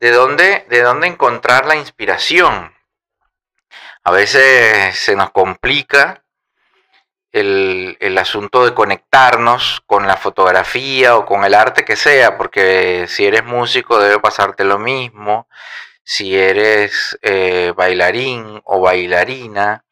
[0.00, 2.74] de dónde, de dónde encontrar la inspiración.
[4.04, 6.22] A veces se nos complica
[7.32, 13.06] el, el, asunto de conectarnos con la fotografía o con el arte que sea, porque
[13.08, 15.48] si eres músico debe pasarte lo mismo,
[16.06, 19.84] si eres eh, bailarín o bailarina,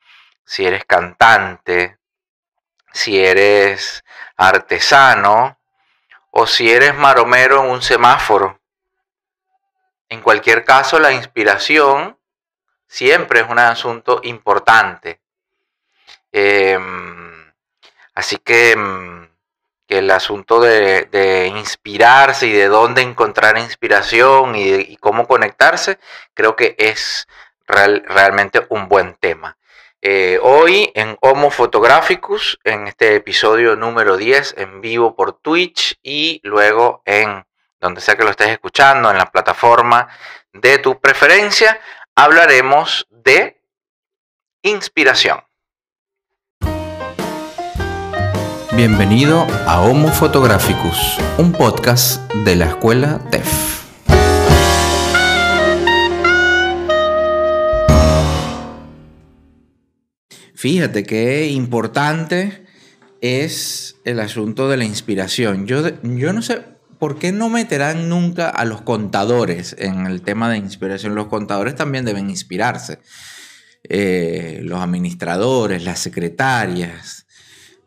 [0.45, 1.99] si eres cantante,
[2.93, 4.05] si eres
[4.37, 5.59] artesano
[6.31, 8.61] o si eres maromero en un semáforo.
[10.09, 12.19] En cualquier caso, la inspiración
[12.87, 15.21] siempre es un asunto importante.
[16.33, 17.53] Em,
[18.15, 19.29] así que, em,
[19.87, 25.99] que, el asunto de, inspirarse y de dónde encontrar inspiración y, cómo conectarse,
[26.35, 27.29] creo que es
[27.67, 29.57] realmente un buen tema.
[30.03, 36.41] Eh, hoy en Homo Photographicus, en este episodio número 10, en vivo por Twitch y
[36.45, 37.47] luego en
[37.85, 40.09] donde sea que lo estés escuchando, en la plataforma
[40.55, 41.79] de tu preferencia,
[42.17, 43.61] hablaremos de
[44.63, 45.39] inspiración.
[48.73, 53.85] Bienvenido a Homo Photographicus, un podcast de la escuela TEF.
[60.55, 62.65] Fíjate qué importante
[63.21, 65.67] es el asunto de la inspiración.
[65.67, 70.51] Yo, yo no sé por qué no meterán nunca a los contadores en el tema
[70.51, 71.15] de inspiración.
[71.15, 73.01] Los contadores también deben inspirarse.
[73.85, 77.27] Eh, los administradores, las secretarias,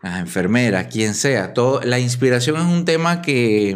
[0.01, 1.53] las enfermeras, quien sea.
[1.53, 3.75] Todo, la inspiración es un tema que,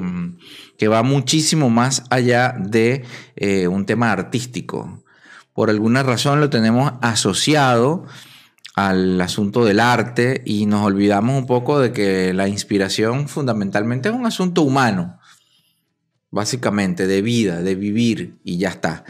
[0.77, 3.03] que va muchísimo más allá de
[3.35, 5.03] eh, un tema artístico.
[5.53, 8.05] Por alguna razón lo tenemos asociado
[8.75, 14.15] al asunto del arte y nos olvidamos un poco de que la inspiración fundamentalmente es
[14.15, 15.19] un asunto humano,
[16.31, 19.03] básicamente de vida, de vivir y ya está.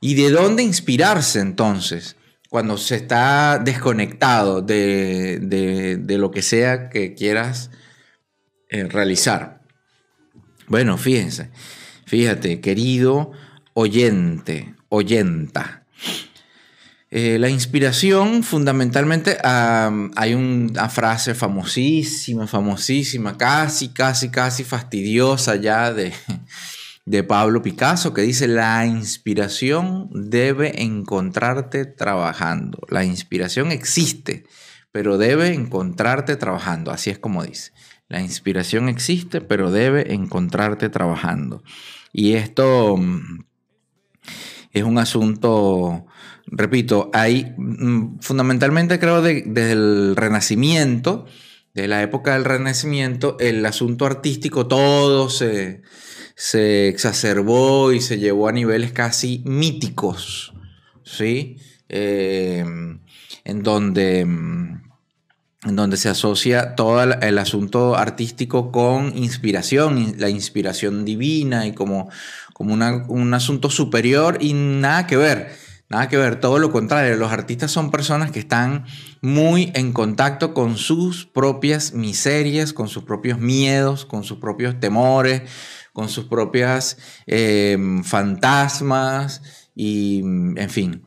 [0.00, 2.16] ¿Y de dónde inspirarse entonces?
[2.50, 7.70] Cuando se está desconectado de, lo que sea que quieras
[8.68, 9.62] eh, realizar.
[10.68, 11.50] Bueno, fíjense,
[12.04, 13.32] fíjate, querido
[13.74, 15.85] oyente, oyenta.
[17.08, 26.12] Eh, la inspiración, fundamentalmente, hay una frase famosísima, famosísima, casi, casi, casi fastidiosa ya de,
[27.06, 32.80] de Pablo Picasso, que dice, la inspiración debe encontrarte trabajando.
[32.88, 34.44] La inspiración existe,
[34.90, 36.90] pero debe encontrarte trabajando.
[36.90, 37.70] Así es como dice.
[38.08, 41.62] La inspiración existe, pero debe encontrarte trabajando.
[42.12, 43.44] Y esto mm,
[44.72, 46.06] es un asunto
[46.46, 51.26] repito, hay mm, fundamentalmente creo desde el Renacimiento,
[51.74, 55.82] de la época del Renacimiento, el asunto artístico todo se,
[56.88, 60.54] exacerbó y se llevó a niveles casi míticos,
[61.04, 61.58] ¿sí?
[61.88, 63.00] Em,
[63.44, 64.20] en donde
[65.66, 72.08] en donde se asocia todo el asunto artístico con inspiración, la inspiración divina y como,
[72.52, 75.65] como un asunto superior y nada que ver.
[75.88, 77.16] Nada que ver, todo lo contrario.
[77.16, 78.86] Los artistas son personas que están
[79.20, 85.42] muy en contacto con sus propias miserias, con sus propios miedos, con sus propios temores,
[85.92, 89.42] con sus propias em, fantasmas
[89.76, 91.02] y, en fin.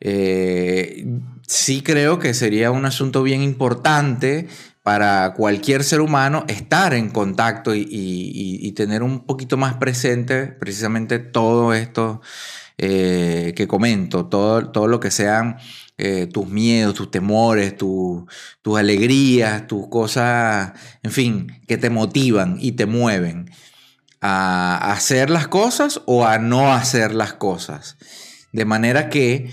[0.00, 1.06] Eh,
[1.46, 4.48] sí creo que sería un asunto bien importante
[4.82, 11.74] para cualquier ser humano estar en contacto y tener un poquito más presente precisamente todo
[11.74, 12.20] esto
[12.80, 15.56] eh, que comento, todo, todo lo que sean
[15.96, 20.72] eh, tus miedos, tus temores, tus alegrías, tus cosas,
[21.02, 23.50] en fin, que te motivan y te mueven
[24.20, 27.96] a hacer las cosas o a no hacer las cosas.
[28.52, 29.50] De manera que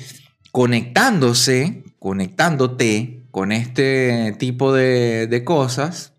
[0.52, 6.14] conectándose, conectándote con este tipo de, de cosas,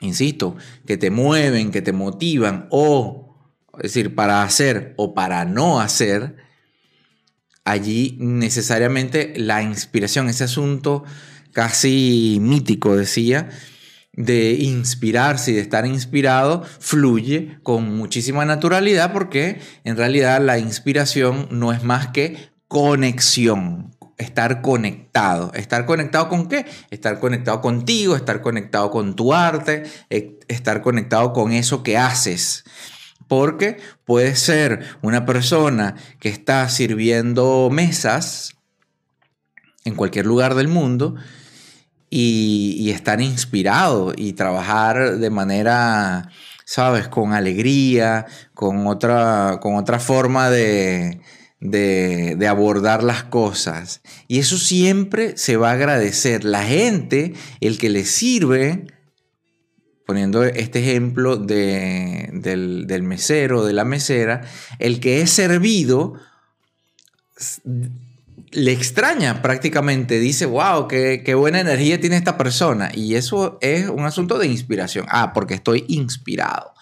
[0.00, 3.29] insisto, que te mueven, que te motivan o
[3.76, 6.36] es decir, para hacer o para no hacer,
[7.64, 11.04] allí necesariamente la inspiración, ese asunto
[11.52, 13.48] casi mítico, decía,
[14.12, 21.48] de inspirarse y de estar inspirado, fluye con muchísima naturalidad porque en realidad la inspiración
[21.50, 25.52] no es más que conexión, estar conectado.
[25.54, 26.66] ¿Estar conectado con qué?
[26.90, 32.64] Estar conectado contigo, estar conectado con tu arte, e, estar conectado con eso que haces
[33.30, 38.56] porque puede ser una persona que está sirviendo mesas
[39.84, 41.14] en cualquier lugar del mundo
[42.10, 46.28] y, estar inspirado y trabajar de manera
[46.64, 47.06] ¿sabes?
[47.06, 51.20] Con alegría, con otra, con otra forma de,
[51.60, 54.00] de, abordar las cosas.
[54.26, 56.44] Y eso siempre se va a agradecer.
[56.44, 58.86] La gente, el que le sirve,
[60.10, 64.40] poniendo este ejemplo de, del, del mesero, de la mesera,
[64.80, 66.14] el que es servido
[68.50, 72.90] le extraña prácticamente, dice, wow, qué, qué, buena energía tiene esta persona.
[72.92, 75.06] Y eso es un asunto de inspiración.
[75.10, 76.74] Ah, porque estoy inspirado.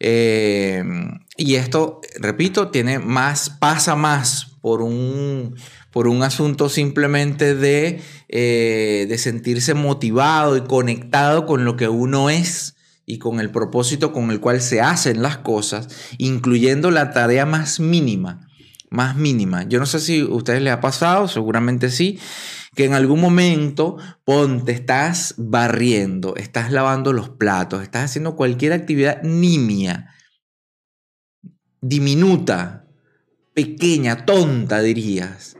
[0.00, 0.82] Eh,
[1.36, 5.54] y esto, repito, tiene más, pasa más por un,
[5.96, 12.28] por un asunto simplemente de, eh, de sentirse motivado y conectado con lo que uno
[12.28, 12.76] es
[13.06, 15.88] y con el propósito con el cual se hacen las cosas,
[16.18, 18.46] incluyendo la tarea más mínima
[18.90, 19.62] más mínima.
[19.62, 22.18] Yo no sé si a ustedes les ha pasado, seguramente sí,
[22.74, 23.96] que en algún momento,
[24.26, 30.14] ponte, estás barriendo, estás lavando los platos, estás haciendo cualquier actividad nimia,
[31.80, 32.84] diminuta,
[33.54, 35.55] pequeña, tonta, dirías.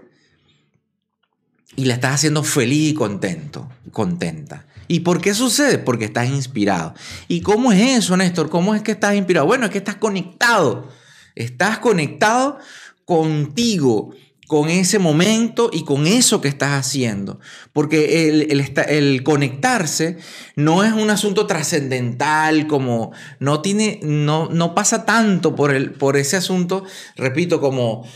[1.77, 4.67] Y la estás haciendo feliz y contento, contenta.
[4.89, 5.79] ¿Y por qué sucede?
[5.79, 6.95] Porque estás inspirado.
[7.29, 8.49] ¿Y cómo es eso, Néstor?
[8.49, 9.47] ¿Cómo es que estás inspirado?
[9.47, 10.89] Bueno, es que estás conectado.
[11.35, 12.59] Estás conectado
[13.05, 14.13] contigo,
[14.47, 17.41] con ese momento y con eso que estás haciendo.
[17.73, 20.19] Porque el, conectarse
[20.55, 26.17] no es un asunto trascendental, como no tiene, no, no pasa tanto por, el, por
[26.17, 26.85] ese asunto,
[27.17, 28.07] repito, como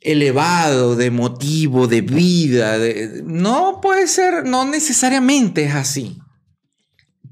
[0.00, 2.76] elevado, de motivo, de vida.
[3.24, 6.18] no puede ser, no necesariamente es así.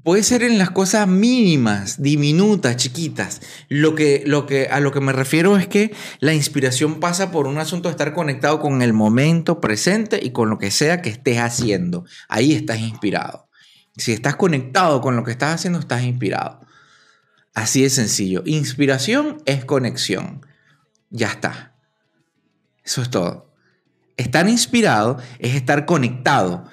[0.03, 3.41] Puede ser en las cosas mínimas, diminutas, chiquitas.
[3.67, 7.47] Lo que, lo que, a lo que me refiero es que la inspiración pasa por
[7.47, 11.09] un asunto de estar conectado con el momento presente y con lo que sea que
[11.09, 12.05] estés haciendo.
[12.29, 13.49] Ahí estás inspirado.
[13.97, 16.61] Si estás conectado con lo que estás haciendo, estás inspirado.
[17.53, 18.41] Así de sencillo.
[18.45, 20.45] Inspiración es conexión.
[21.09, 21.68] Ya está.
[22.89, 23.53] Eso es todo.
[24.17, 26.65] Estar inspirado es estar conectado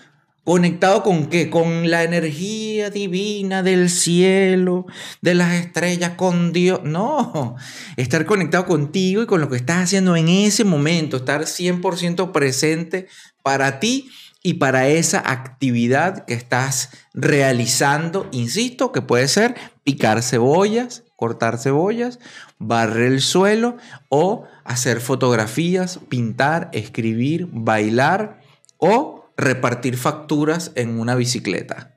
[0.47, 1.51] ¿Conectado con qué?
[1.51, 4.87] Con la energía divina del cielo,
[5.21, 6.83] de las estrellas, con Dios.
[6.85, 7.57] No,
[7.97, 13.09] estar conectado contigo y con lo que estás haciendo en ese momento, estar 100% presente
[13.43, 14.09] para ti
[14.41, 18.29] y para esa actividad que estás realizando.
[18.31, 22.21] Insisto, que puede ser picar cebollas, cortar cebollas,
[22.59, 23.79] barrer el suelo
[24.09, 28.41] o hacer fotografías, pintar, escribir, bailar
[28.77, 31.95] o repartir facturas en una bicicleta.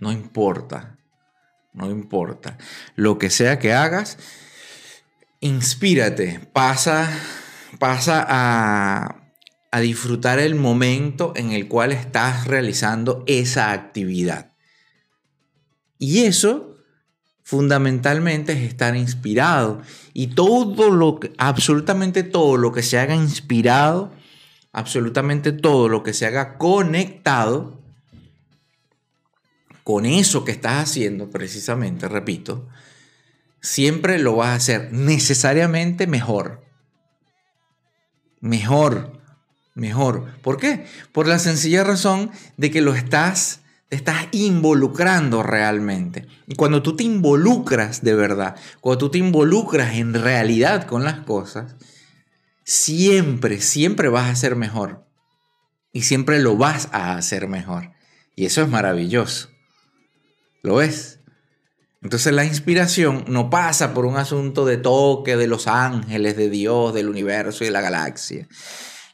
[0.00, 0.98] No importa,
[1.72, 2.58] no importa.
[2.96, 4.18] Lo que sea que hagas,
[5.40, 7.08] inspírate, pasa,
[7.78, 9.22] pasa a,
[9.70, 14.52] a disfrutar el momento en el cual estás realizando esa actividad.
[15.98, 16.71] Y eso
[17.42, 19.82] fundamentalmente es estar inspirado.
[20.12, 24.12] Y todo lo que, absolutamente todo lo que se haga inspirado,
[24.72, 27.80] absolutamente todo lo que se haga conectado
[29.84, 32.68] con eso que estás haciendo, precisamente, repito,
[33.60, 36.62] siempre lo vas a hacer necesariamente mejor.
[38.40, 39.20] Mejor,
[39.74, 40.26] mejor.
[40.42, 40.86] ¿Por qué?
[41.12, 43.61] Por la sencilla razón de que lo estás,
[43.92, 46.26] te estás involucrando realmente.
[46.46, 51.20] Y cuando tú te involucras de verdad, cuando tú te involucras en realidad con las
[51.26, 51.76] cosas,
[52.64, 55.04] siempre, siempre vas a ser mejor.
[55.92, 57.90] Y siempre lo vas a hacer mejor.
[58.34, 59.50] Y eso es maravilloso.
[60.62, 61.20] ¿Lo ves?
[62.00, 66.94] Entonces la inspiración no pasa por un asunto de toque de los ángeles, de Dios,
[66.94, 68.48] del universo y de la galaxia.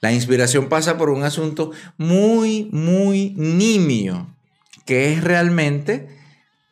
[0.00, 4.37] La inspiración pasa por un asunto muy, muy nimio,
[4.88, 6.08] que es realmente,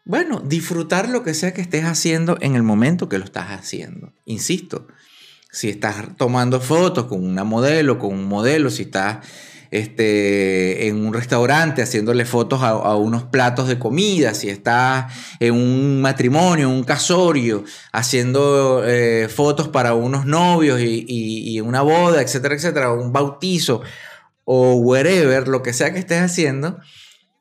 [0.07, 4.15] bueno, disfrutar lo que sea que estés haciendo en el momento que lo estás haciendo.
[4.25, 4.87] Insisto,
[5.53, 9.19] si estás tomando fotos con una modelo, con un modelo, si estás
[9.71, 16.01] este, en un restaurante haciéndole fotos a, unos platos de comida, si estás en un
[16.01, 22.93] matrimonio, un casorio, haciendo eh, fotos para unos novios y, y, una boda, etcétera, etcétera,
[22.95, 23.83] un bautizo
[24.45, 26.79] o wherever, lo que sea que estés haciendo,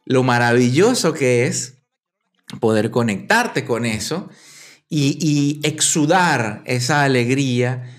[0.05, 1.79] lo maravilloso que es
[2.59, 4.29] poder conectarte con eso
[4.89, 7.91] y, exudar esa alegría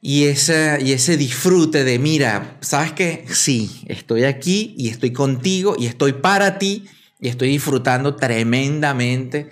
[0.00, 3.24] y ese, y ese disfrute de, mira, ¿sabes qué?
[3.32, 6.86] Sí, estoy aquí y estoy contigo y estoy para ti
[7.20, 9.48] y estoy disfrutando tremendamente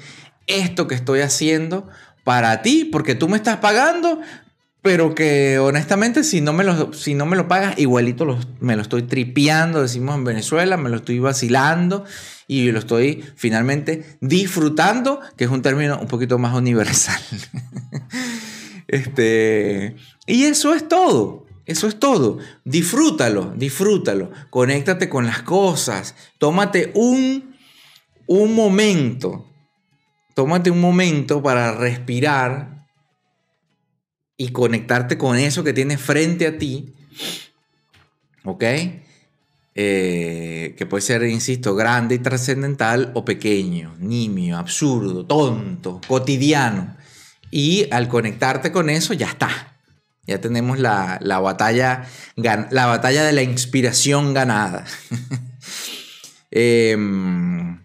[0.49, 1.89] esto que estoy haciendo
[2.25, 4.21] para ti, porque tú me estás pagando,
[4.83, 8.83] pero que honestamente si no me lo, si no me lo pagas, igualito me lo
[8.83, 12.05] estoy tripeando, decimos en Venezuela, me lo estoy vacilando
[12.47, 17.21] y lo estoy finalmente disfrutando, que es un término un poquito más universal.
[18.89, 19.97] este,
[20.27, 21.47] y eso es todo.
[21.67, 22.39] Eso es todo.
[22.65, 24.33] Disfrútalo, disfrútalo.
[24.51, 26.17] Conéctate con las cosas.
[26.39, 27.55] Tómate un,
[28.27, 29.47] un momento.
[30.35, 32.80] Tómate un momento para respirar
[34.41, 36.95] y conectarte con eso que tienes frente a ti.
[38.43, 38.65] ¿Ok?
[39.75, 46.97] Eh, que puede ser, insisto, grande y trascendental o pequeño, nimio, absurdo, tonto, cotidiano.
[47.51, 49.77] Y al conectarte con eso, ya está.
[50.27, 54.87] Ya tenemos la, batalla, la batalla de la inspiración ganada.
[56.53, 57.81] Em,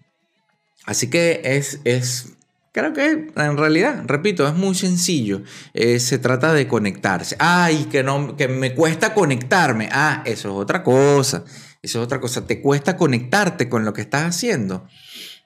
[0.85, 2.35] así que es, es,
[2.75, 5.43] creo que en realidad, repito, es muy sencillo.
[5.73, 7.37] Eh, se trata de conectarse.
[7.39, 9.87] Ay, que, no, que me cuesta conectarme.
[9.93, 11.45] Ah, eso es otra cosa.
[11.81, 12.45] Eso es otra cosa.
[12.45, 14.85] ¿Te cuesta conectarte con lo que estás haciendo?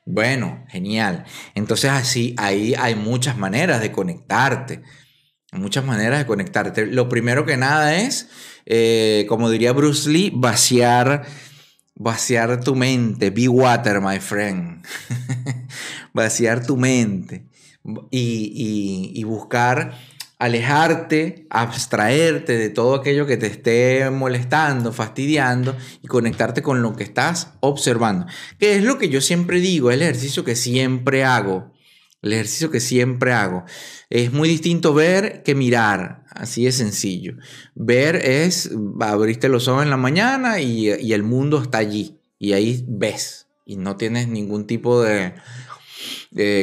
[0.07, 1.23] Bueno, genial.
[1.53, 4.81] Entonces así, ahí hay muchas maneras de conectarte.
[5.51, 6.87] Muchas maneras de conectarte.
[6.87, 8.27] Lo primero que nada es,
[8.65, 11.27] eh, como diría Bruce Lee, vaciar,
[11.93, 13.29] vaciar tu mente.
[13.29, 14.83] Be water, my friend.
[16.13, 17.45] vaciar tu mente.
[18.11, 19.93] Y, y buscar
[20.39, 27.03] alejarte, abstraerte de todo aquello que te esté molestando, fastidiando y conectarte con lo que
[27.03, 28.25] estás observando.
[28.57, 31.73] Que es lo que yo siempre digo, el ejercicio que siempre hago.
[32.21, 33.63] El ejercicio que siempre hago.
[34.09, 36.25] Es muy distinto ver que mirar.
[36.31, 37.35] Así de sencillo.
[37.75, 42.19] Ver es, abriste los ojos en la mañana y, el mundo está allí.
[42.37, 43.47] Y ahí ves.
[43.65, 45.33] Y no tienes ningún tipo de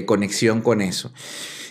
[0.06, 1.12] conexión con eso.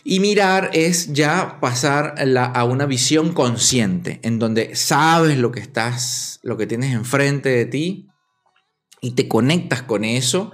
[0.03, 6.39] Y mirar es ya pasar a una visión consciente, en donde sabes lo que estás,
[6.43, 8.07] lo que tienes enfrente de ti
[9.01, 10.51] y te conectas con eso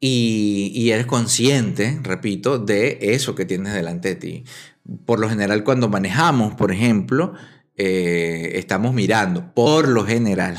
[0.00, 4.44] y, eres consciente, repito, de eso que tienes delante de ti.
[5.04, 7.34] Por lo general, cuando manejamos, por ejemplo,
[7.76, 10.56] eh, estamos mirando, por lo general.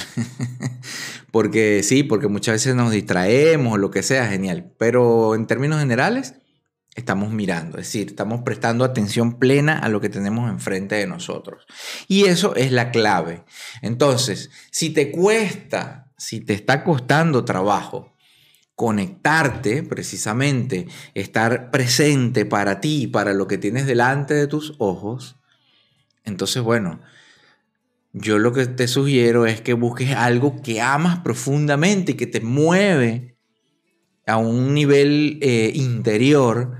[1.32, 4.74] porque sí, porque muchas veces nos distraemos o lo que sea, genial.
[4.78, 6.36] Pero en términos generales,
[6.96, 11.66] estamos mirando, es decir, estamos prestando atención plena a lo que tenemos enfrente de nosotros.
[12.08, 13.44] Y eso es la clave.
[13.82, 18.12] Entonces, si te cuesta, si te está costando trabajo
[18.76, 25.38] conectarte precisamente, estar presente para ti, para lo que tienes delante de tus ojos,
[26.24, 27.00] entonces, bueno,
[28.14, 32.42] yo lo que te sugiero es que busques algo que amas profundamente y que te
[32.42, 33.38] mueve
[34.26, 36.78] a un nivel eh, interior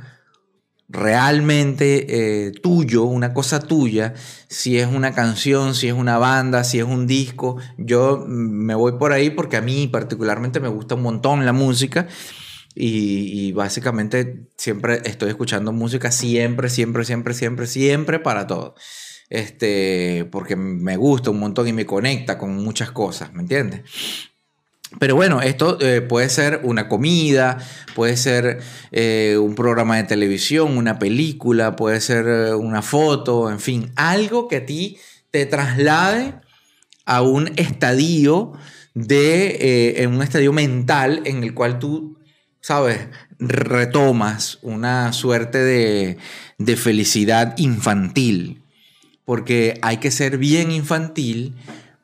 [0.90, 4.14] realmente eh, tuyo, una cosa tuya,
[4.50, 8.94] si es una canción, si es una banda, si es un disco, yo me voy
[8.94, 12.08] por ahí porque a mí particularmente me gusta un montón la música
[12.76, 18.76] y, y básicamente siempre estoy escuchando música, siempre, siempre, siempre, siempre, siempre para todo.
[19.32, 23.82] Este, porque me gusta un montón y me conecta con muchas cosas, ¿me entiendes?
[25.00, 27.58] Pero bueno, esto eh, puede ser una comida,
[27.96, 28.60] puede ser
[28.92, 34.50] eh, un programa de televisión, una película, puede ser eh, una foto, en fin, algo
[34.50, 34.98] que a ti
[35.32, 36.34] te traslade
[37.06, 38.52] a un estadio
[38.94, 42.18] de, en un estadio mental en el cual tú,
[42.60, 43.08] sabes,
[43.40, 46.18] retomas una suerte de,
[46.58, 48.61] de felicidad infantil.
[49.26, 51.56] Porque hay que ser bien infantil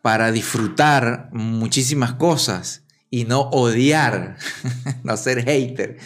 [0.02, 4.38] para disfrutar muchísimas cosas y no odiar,
[5.04, 5.98] no ser hater,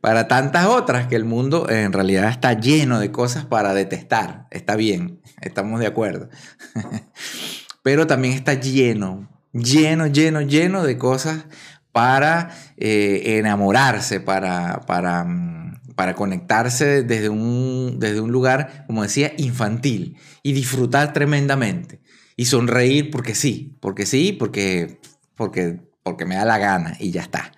[0.00, 4.46] para tantas otras que el mundo en realidad está lleno de cosas para detestar.
[4.50, 6.28] Está bien, estamos de acuerdo.
[7.82, 11.44] Pero también está lleno, lleno, lleno, lleno de cosas
[11.92, 19.32] para eh, enamorarse, para, para, mm, para conectarse desde un, desde un lugar, como decía,
[19.36, 22.00] infantil y disfrutar tremendamente
[22.36, 24.98] y sonreír porque sí, porque sí, porque,
[25.34, 27.52] porque, porque me da la gana y ya está.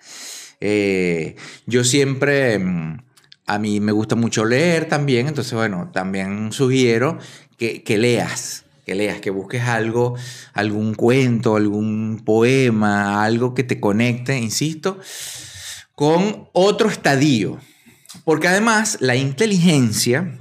[0.61, 1.37] Eh,
[1.67, 2.99] yo siempre, mm,
[3.47, 7.19] a mí me gusta mucho leer también, entonces bueno, también sugiero
[7.57, 10.17] que, que leas, que leas, que busques algo,
[10.53, 14.99] algún cuento, algún poema, algo que te conecte, insisto,
[15.95, 17.61] con otro estadio.
[18.25, 20.39] Porque además la inteligencia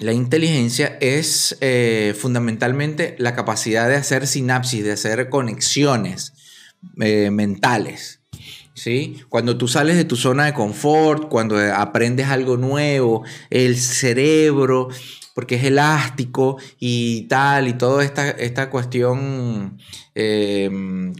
[0.00, 6.32] la inteligencia es eh, fundamentalmente la capacidad de hacer sinapsis, de hacer conexiones
[7.00, 8.20] eh, mentales.
[8.74, 9.22] ¿sí?
[9.28, 14.88] Cuando tú sales de tu zona de confort, cuando aprendes algo nuevo, el cerebro,
[15.34, 19.78] porque es elástico y tal, y toda esta, esta cuestión,
[20.14, 20.70] eh,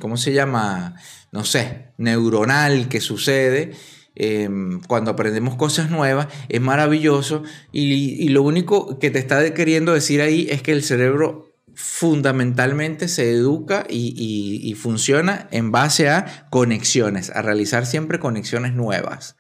[0.01, 0.97] ¿cómo se llama?
[1.33, 3.73] no sé, neuronal que sucede
[4.14, 10.21] em, cuando aprendemos cosas nuevas, es maravilloso y, lo único que te está queriendo decir
[10.21, 17.43] ahí es que el cerebro fundamentalmente se educa y, funciona en base a conexiones, a
[17.43, 19.37] realizar siempre conexiones nuevas.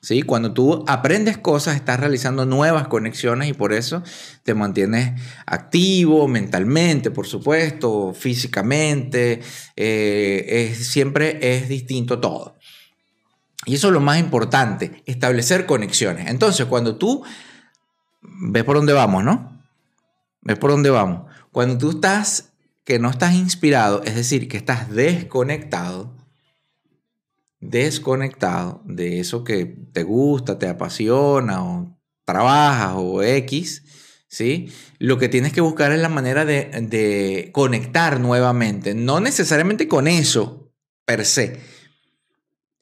[0.00, 0.22] ¿sí?
[0.22, 4.02] Cuando tú aprendes cosas, estás realizando nuevas conexiones y por eso
[4.42, 9.40] te mantienes activo mentalmente, por supuesto, físicamente,
[9.76, 12.56] eh, siempre es distinto todo.
[13.64, 16.28] Y eso es lo más importante, establecer conexiones.
[16.28, 17.22] Entonces, cuando tú
[18.22, 19.62] ves por dónde vamos, ¿no?
[20.40, 21.30] ¿Ves por dónde vamos?
[21.52, 22.52] Cuando tú estás,
[22.84, 26.16] que no estás inspirado, es decir, que estás desconectado,
[27.60, 33.84] desconectado de eso que te gusta, te apasiona o trabajas o X,
[34.26, 34.72] ¿sí?
[34.98, 40.08] Lo que tienes que buscar es la manera de, de conectar nuevamente, no necesariamente con
[40.08, 40.72] eso
[41.04, 41.60] per se,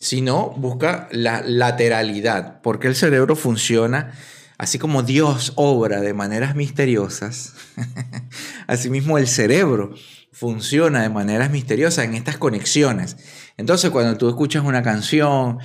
[0.01, 4.13] sino busca la lateralidad, porque el cerebro funciona
[4.61, 7.55] Así como Dios obra de maneras misteriosas,
[8.67, 9.95] asimismo el cerebro
[10.33, 13.17] funciona de maneras misteriosas en estas conexiones.
[13.57, 15.61] Entonces cuando tú escuchas una canción,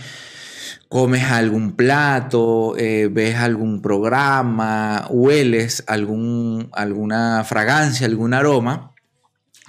[0.87, 8.95] comes algún plato, eh, ves algún programa, hueles algún, alguna fragancia, algún aroma,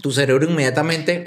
[0.03, 1.25] tu cerebro inmediatamente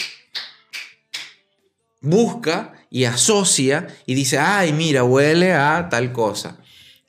[2.01, 6.60] busca y asocia y dice, ay, mira, huele a tal cosa.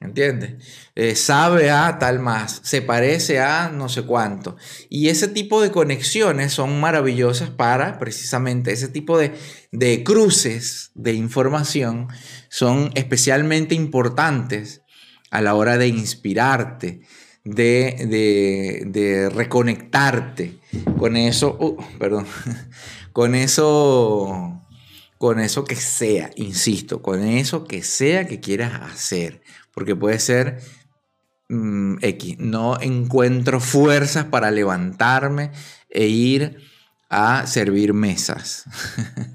[0.03, 0.55] ¿Entiendes?
[0.95, 4.57] Eh, sabe a tal más, se parece a no sé cuánto.
[4.89, 9.35] Y ese tipo de conexiones son maravillosas para precisamente ese tipo de,
[9.73, 12.09] de cruces de información
[12.49, 14.81] son especialmente importantes
[15.31, 17.03] a la hora de inspirarte,
[17.45, 20.59] de, de, de reconectarte
[20.99, 22.27] con eso, uh, perdón,
[23.13, 24.60] con eso,
[25.21, 29.43] con eso que sea, insisto, con eso que sea que quieras hacer
[29.75, 30.61] porque puede ser
[31.51, 35.51] mm, X, no encuentro fuerzas para levantarme
[35.91, 36.57] e ir
[37.11, 38.65] a servir mesas.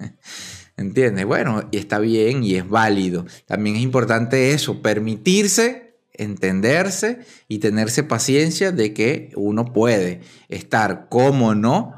[0.77, 1.25] ¿Entiendes?
[1.25, 3.27] Bueno, y está bien y es válido.
[3.45, 11.53] También es importante eso, permitirse, entenderse y tenerse paciencia de que uno puede estar, como
[11.53, 11.93] no,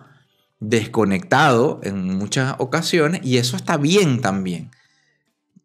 [0.60, 4.72] desconectado en muchas ocasiones y eso está bien también.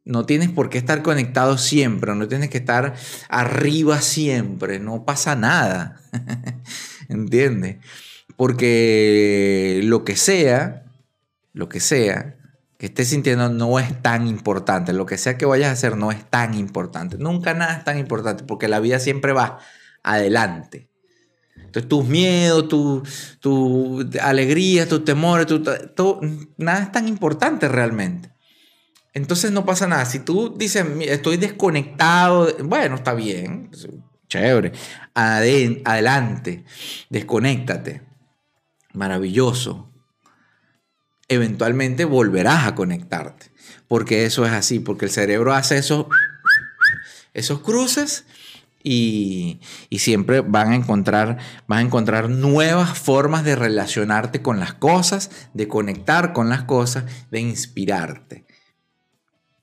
[0.05, 2.95] No tienes por qué estar conectado siempre, no tienes que estar
[3.29, 6.01] arriba siempre, no pasa nada.
[7.09, 7.77] ¿Entiendes?
[8.37, 10.85] Porque lo que sea,
[11.53, 12.37] lo que sea
[12.83, 14.93] que estés sintiendo no es tan importante.
[14.93, 17.17] Lo que sea que vayas a hacer no es tan importante.
[17.17, 19.61] Nunca nada es tan importante porque la vida siempre va
[20.03, 20.89] adelante.
[21.65, 23.03] Entonces tus miedos, tu,
[23.41, 25.47] tu alegría, tus temores,
[26.57, 28.33] nada es tan importante realmente.
[29.15, 30.05] Entonces no pasa nada.
[30.05, 33.71] Si tú dices, estoy desconectado, bueno, está bien,
[34.29, 34.73] chévere.
[35.15, 36.65] adelante,
[37.11, 38.03] desconéctate.
[38.95, 39.91] Maravilloso.
[41.29, 43.53] Eventualmente volverás a conectarte.
[43.89, 46.07] Porque eso es así, porque el cerebro hace esos,
[47.35, 48.27] esos cruces
[48.83, 49.61] y,
[49.99, 55.69] siempre van a encontrar, van a encontrar nuevas formas de relacionarte con las cosas, de
[55.69, 58.47] conectar con las cosas, de inspirarte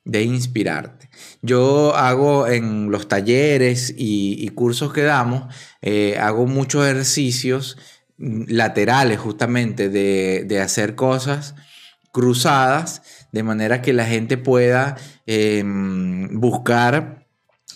[0.05, 1.09] de inspirarte.
[1.43, 7.77] Yo hago en los talleres y, cursos que damos, eh, hago muchos ejercicios
[8.17, 11.55] laterales justamente de, hacer cosas
[12.11, 17.27] cruzadas, de manera que la gente pueda em, buscar,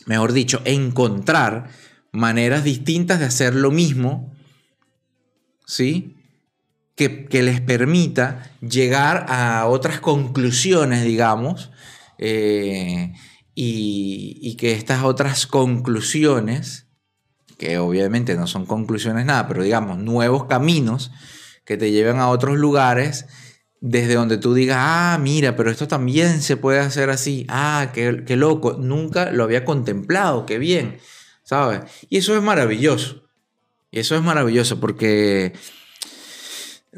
[0.06, 1.70] mejor dicho, encontrar
[2.12, 4.34] maneras distintas de hacer lo mismo,
[5.66, 6.16] ¿sí?
[6.96, 11.72] Que, les permita llegar a otras conclusiones, digamos,
[12.20, 13.14] eh,
[13.56, 16.88] y, que estas otras conclusiones,
[17.58, 21.12] que obviamente no son conclusiones nada, pero digamos, nuevos caminos
[21.66, 23.26] que te lleven a otros lugares,
[23.86, 28.24] desde donde tú digas, ah, mira, pero esto también se puede hacer así, ah, qué,
[28.26, 31.00] qué loco, nunca lo había contemplado, qué bien,
[31.44, 31.82] ¿sabes?
[32.10, 33.24] Y eso es maravilloso,
[33.92, 35.52] y eso es maravilloso porque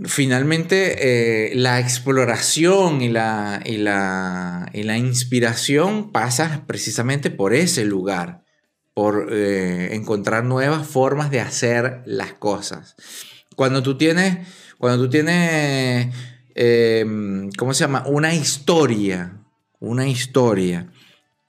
[0.03, 8.43] finalmente eh, la exploración y la, y, la, la, inspiración pasa precisamente por ese lugar,
[8.93, 12.95] por eh, encontrar nuevas formas de hacer las cosas.
[13.55, 16.13] Cuando tú tienes, cuando tú tienes,
[16.55, 18.03] em, ¿cómo se llama?
[18.07, 19.43] Una historia,
[19.79, 20.91] una historia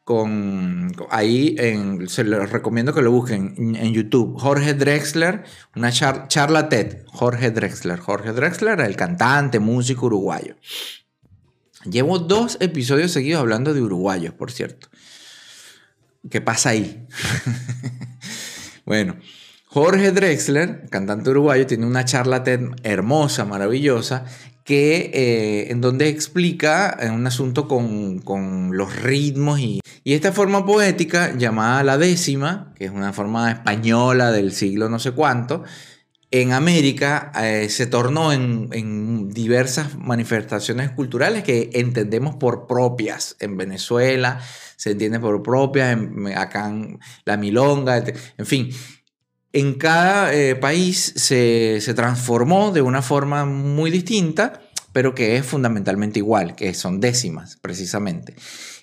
[0.05, 5.43] con ahí en, se les recomiendo que lo busquen en, YouTube Jorge Drexler
[5.75, 10.55] una charla TED Jorge Drexler Jorge Drexler el cantante músico uruguayo
[11.91, 14.89] Llevo dos episodios seguidos hablando de uruguayos, por cierto.
[16.29, 17.07] ¿Qué pasa ahí?
[18.85, 19.17] bueno,
[19.67, 22.43] Jorge Drexler, cantante uruguayo, tiene una charla
[22.83, 24.25] hermosa, maravillosa,
[24.67, 30.67] que, eh, en donde explica un asunto con, con los ritmos y, y, esta forma
[30.67, 35.63] poética llamada la décima, que es una forma española del siglo no sé cuánto,
[36.33, 43.37] en América eh, se tornó en, en, diversas manifestaciones culturales que entendemos por propias.
[43.39, 44.41] En Venezuela
[44.75, 45.97] se entiende por propias,
[46.35, 48.03] acá en la milonga,
[48.37, 48.71] en fin.
[49.57, 54.61] En cada eh, país se, se transformó de una forma muy distinta,
[54.93, 58.35] pero que es fundamentalmente igual, que son décimas, precisamente.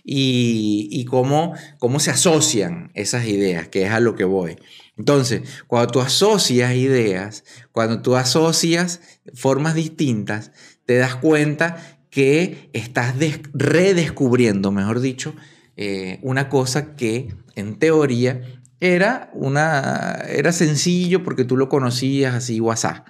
[0.03, 4.57] Y, y cómo, cómo se asocian esas ideas, que es a lo que voy.
[4.97, 8.99] Entonces, cuando tú asocias ideas, cuando tú asocias
[9.35, 10.53] formas distintas,
[10.87, 13.13] te das cuenta que estás
[13.53, 15.35] redescubriendo, mejor dicho,
[15.77, 22.59] eh, una cosa que en teoría era, una, era sencillo porque tú lo conocías así
[22.59, 23.07] WhatsApp.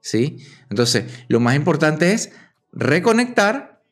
[0.00, 0.38] ¿sí?
[0.68, 2.32] Entonces, lo más importante es
[2.72, 3.82] reconectar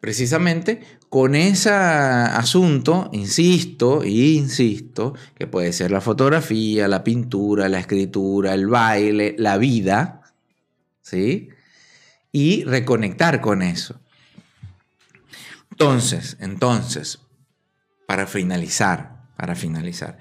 [0.00, 8.54] precisamente con ese asunto, insisto insisto, que puede ser la fotografía, la pintura, la escritura,
[8.54, 10.22] el baile, la vida,
[11.02, 11.50] ¿sí?
[12.32, 14.00] Y reconectar con eso.
[15.70, 17.18] Entonces, entonces,
[18.06, 20.18] para finalizar, para finalizar,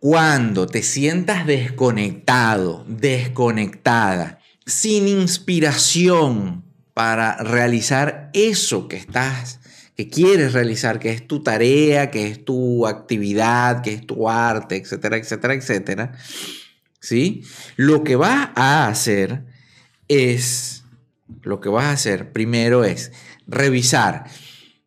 [0.00, 9.60] cuando te sientas desconectado, desconectada, sin inspiración para realizar eso que estás
[10.00, 14.76] que quieres realizar, que es tu tarea, que es tu actividad, que es tu arte,
[14.76, 16.12] etcétera, etcétera, etcétera,
[17.00, 17.42] ¿sí?
[17.76, 19.44] Lo que vas a hacer
[20.08, 20.84] es,
[21.42, 23.12] lo que vas a hacer primero es
[23.46, 24.24] revisar,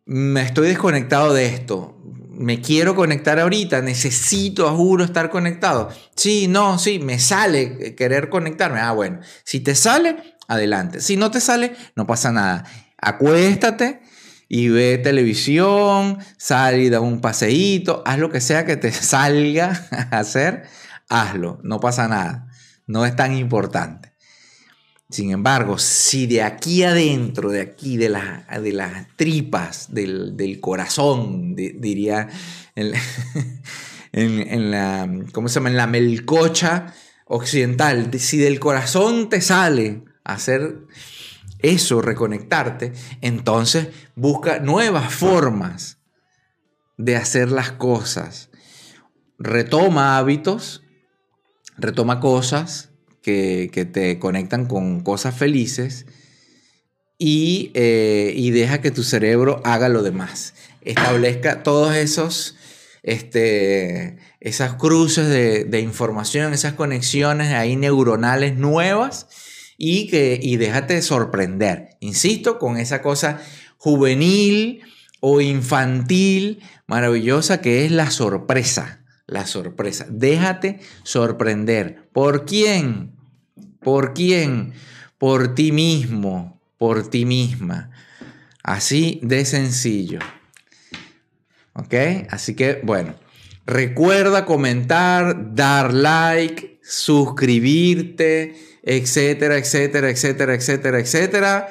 [0.04, 1.93] me estoy desconectado de esto,
[2.36, 5.90] me quiero conectar ahorita, necesito, juro, estar conectado.
[6.16, 8.80] Sí, no, sí, me sale querer conectarme.
[8.80, 11.00] Ah, bueno, si te sale, adelante.
[11.00, 12.64] Si no te sale, no pasa nada.
[12.98, 14.00] Acuéstate
[14.48, 19.86] y ve televisión, sal y da un paseíto, haz lo que sea que te salga
[19.90, 20.64] a hacer,
[21.08, 22.48] hazlo, no pasa nada,
[22.86, 24.13] no es tan importante.
[25.14, 32.28] Sin embargo, si de aquí adentro, de aquí, de, de las tripas, del, corazón, diría
[32.74, 32.94] en,
[34.12, 35.70] en, la, ¿cómo se llama?
[35.70, 36.92] En la melcocha
[37.26, 40.80] occidental, si del corazón te sale hacer
[41.60, 45.98] eso, reconectarte, entonces busca nuevas formas
[46.96, 48.50] de hacer las cosas.
[49.38, 50.82] Retoma hábitos,
[51.78, 52.90] retoma cosas
[53.24, 56.06] que, te conectan con cosas felices
[57.18, 60.54] y, eh, y, deja que tu cerebro haga lo demás.
[60.82, 62.56] Establezca todos esos,
[63.02, 69.26] este, esas cruces de, de información, esas conexiones ahí neuronales nuevas
[69.78, 71.90] y, que, y déjate sorprender.
[72.00, 73.40] Insisto, con esa cosa
[73.78, 74.82] juvenil
[75.20, 79.00] o infantil maravillosa que es la sorpresa.
[79.26, 80.06] La sorpresa.
[80.10, 82.10] Déjate sorprender.
[82.12, 83.13] ¿Por quién?
[83.84, 84.72] ¿Por quién?
[85.18, 87.90] Por ti mismo, por ti misma.
[88.62, 90.18] Así de sencillo.
[91.74, 91.94] ¿Ok?
[92.30, 93.14] Así que, bueno,
[93.66, 101.68] recuerda comentar, dar like, suscribirte etcétera, etcétera, etcétera, etcétera, etcétera.